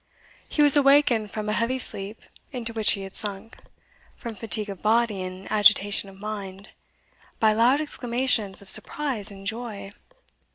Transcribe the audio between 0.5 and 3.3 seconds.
was awakened from a heavy sleep into which he had